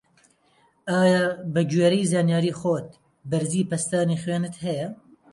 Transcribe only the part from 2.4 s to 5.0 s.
خۆت بەرزی پەستانی خوێنت هەیە؟